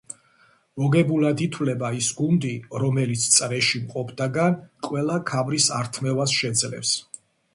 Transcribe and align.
მოგებულად 0.83 1.41
ითვლება 1.47 1.89
ის 1.97 2.07
გუნდი, 2.21 2.53
რომელიც 2.83 3.27
წრეში 3.35 3.83
მყოფთაგან 3.83 4.57
ყველა 4.89 5.19
ქამრის 5.33 5.71
ართმევას 5.81 6.37
შეძლებს. 6.41 6.95